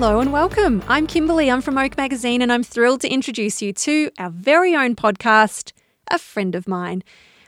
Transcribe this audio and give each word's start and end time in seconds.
Hello 0.00 0.18
and 0.18 0.32
welcome. 0.32 0.82
I'm 0.88 1.06
Kimberley. 1.06 1.50
I'm 1.50 1.60
from 1.60 1.76
Oak 1.76 1.98
Magazine, 1.98 2.40
and 2.40 2.50
I'm 2.50 2.62
thrilled 2.62 3.02
to 3.02 3.08
introduce 3.10 3.60
you 3.60 3.74
to 3.74 4.10
our 4.18 4.30
very 4.30 4.74
own 4.74 4.96
podcast, 4.96 5.72
A 6.10 6.18
Friend 6.18 6.54
of 6.54 6.66
Mine, 6.66 7.04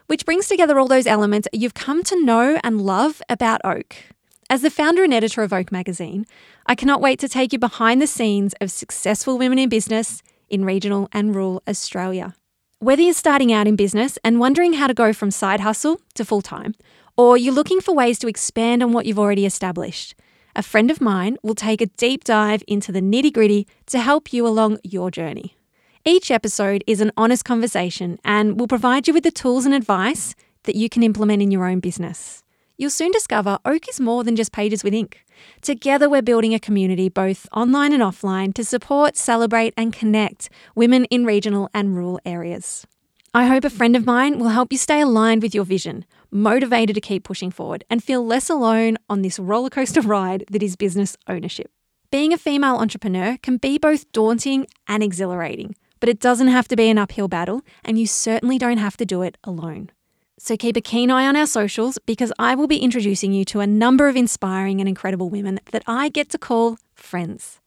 which 0.06 0.26
brings 0.26 0.48
together 0.48 0.78
all 0.78 0.86
those 0.86 1.06
elements 1.06 1.48
you've 1.54 1.72
come 1.72 2.02
to 2.02 2.24
know 2.26 2.60
and 2.62 2.82
love 2.82 3.22
about 3.30 3.62
Oak. 3.64 3.96
As 4.50 4.60
the 4.60 4.68
founder 4.68 5.02
and 5.02 5.14
editor 5.14 5.42
of 5.42 5.54
Oak 5.54 5.72
Magazine, 5.72 6.26
I 6.66 6.74
cannot 6.74 7.00
wait 7.00 7.18
to 7.20 7.28
take 7.28 7.54
you 7.54 7.58
behind 7.58 8.02
the 8.02 8.06
scenes 8.06 8.54
of 8.60 8.70
successful 8.70 9.38
women 9.38 9.58
in 9.58 9.70
business 9.70 10.22
in 10.50 10.66
regional 10.66 11.08
and 11.10 11.34
rural 11.34 11.62
Australia. 11.66 12.34
Whether 12.80 13.00
you're 13.00 13.14
starting 13.14 13.50
out 13.50 13.66
in 13.66 13.76
business 13.76 14.18
and 14.22 14.38
wondering 14.38 14.74
how 14.74 14.88
to 14.88 14.94
go 14.94 15.14
from 15.14 15.30
side 15.30 15.60
hustle 15.60 16.02
to 16.16 16.24
full 16.26 16.42
time, 16.42 16.74
or 17.16 17.38
you're 17.38 17.54
looking 17.54 17.80
for 17.80 17.94
ways 17.94 18.18
to 18.18 18.28
expand 18.28 18.82
on 18.82 18.92
what 18.92 19.06
you've 19.06 19.18
already 19.18 19.46
established, 19.46 20.14
a 20.54 20.62
friend 20.62 20.90
of 20.90 21.00
mine 21.00 21.36
will 21.42 21.54
take 21.54 21.80
a 21.80 21.86
deep 21.86 22.24
dive 22.24 22.62
into 22.68 22.92
the 22.92 23.00
nitty 23.00 23.32
gritty 23.32 23.66
to 23.86 23.98
help 23.98 24.32
you 24.32 24.46
along 24.46 24.78
your 24.82 25.10
journey. 25.10 25.56
Each 26.04 26.30
episode 26.30 26.82
is 26.86 27.00
an 27.00 27.12
honest 27.16 27.44
conversation 27.44 28.18
and 28.24 28.58
will 28.58 28.68
provide 28.68 29.06
you 29.06 29.14
with 29.14 29.24
the 29.24 29.30
tools 29.30 29.64
and 29.64 29.74
advice 29.74 30.34
that 30.64 30.76
you 30.76 30.88
can 30.88 31.02
implement 31.02 31.42
in 31.42 31.50
your 31.50 31.64
own 31.64 31.80
business. 31.80 32.42
You'll 32.76 32.90
soon 32.90 33.12
discover 33.12 33.58
Oak 33.64 33.88
is 33.88 34.00
more 34.00 34.24
than 34.24 34.34
just 34.34 34.52
pages 34.52 34.82
with 34.82 34.94
ink. 34.94 35.24
Together, 35.60 36.08
we're 36.08 36.22
building 36.22 36.54
a 36.54 36.58
community 36.58 37.08
both 37.08 37.48
online 37.52 37.92
and 37.92 38.02
offline 38.02 38.52
to 38.54 38.64
support, 38.64 39.16
celebrate, 39.16 39.74
and 39.76 39.92
connect 39.92 40.50
women 40.74 41.04
in 41.06 41.24
regional 41.24 41.70
and 41.72 41.94
rural 41.94 42.18
areas. 42.24 42.86
I 43.34 43.46
hope 43.46 43.64
a 43.64 43.70
friend 43.70 43.96
of 43.96 44.04
mine 44.04 44.38
will 44.38 44.50
help 44.50 44.72
you 44.72 44.76
stay 44.76 45.00
aligned 45.00 45.40
with 45.40 45.54
your 45.54 45.64
vision, 45.64 46.04
motivated 46.30 46.94
to 46.96 47.00
keep 47.00 47.24
pushing 47.24 47.50
forward, 47.50 47.82
and 47.88 48.04
feel 48.04 48.26
less 48.26 48.50
alone 48.50 48.98
on 49.08 49.22
this 49.22 49.38
rollercoaster 49.38 50.06
ride 50.06 50.44
that 50.50 50.62
is 50.62 50.76
business 50.76 51.16
ownership. 51.26 51.70
Being 52.10 52.34
a 52.34 52.36
female 52.36 52.76
entrepreneur 52.76 53.38
can 53.38 53.56
be 53.56 53.78
both 53.78 54.12
daunting 54.12 54.66
and 54.86 55.02
exhilarating, 55.02 55.74
but 55.98 56.10
it 56.10 56.20
doesn't 56.20 56.48
have 56.48 56.68
to 56.68 56.76
be 56.76 56.90
an 56.90 56.98
uphill 56.98 57.26
battle, 57.26 57.62
and 57.82 57.98
you 57.98 58.06
certainly 58.06 58.58
don't 58.58 58.76
have 58.76 58.98
to 58.98 59.06
do 59.06 59.22
it 59.22 59.38
alone. 59.44 59.88
So 60.38 60.54
keep 60.58 60.76
a 60.76 60.82
keen 60.82 61.10
eye 61.10 61.26
on 61.26 61.34
our 61.34 61.46
socials 61.46 61.96
because 62.04 62.34
I 62.38 62.54
will 62.54 62.66
be 62.66 62.80
introducing 62.80 63.32
you 63.32 63.46
to 63.46 63.60
a 63.60 63.66
number 63.66 64.08
of 64.08 64.16
inspiring 64.16 64.78
and 64.78 64.88
incredible 64.90 65.30
women 65.30 65.58
that 65.70 65.84
I 65.86 66.10
get 66.10 66.28
to 66.30 66.38
call 66.38 66.76
friends. 66.94 67.60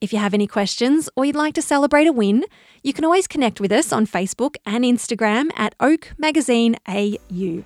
If 0.00 0.12
you 0.12 0.18
have 0.18 0.34
any 0.34 0.46
questions 0.46 1.08
or 1.16 1.24
you'd 1.24 1.36
like 1.36 1.54
to 1.54 1.62
celebrate 1.62 2.06
a 2.06 2.12
win, 2.12 2.44
you 2.82 2.92
can 2.92 3.04
always 3.04 3.26
connect 3.26 3.60
with 3.60 3.72
us 3.72 3.92
on 3.92 4.06
Facebook 4.06 4.56
and 4.66 4.84
Instagram 4.84 5.50
at 5.56 5.74
Oak 5.80 6.12
Magazine 6.18 6.76
AU. 6.86 7.64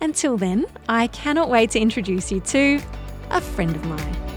Until 0.00 0.36
then, 0.36 0.66
I 0.88 1.08
cannot 1.08 1.50
wait 1.50 1.70
to 1.72 1.80
introduce 1.80 2.30
you 2.30 2.40
to 2.40 2.80
a 3.30 3.40
friend 3.40 3.74
of 3.74 3.84
mine. 3.86 4.31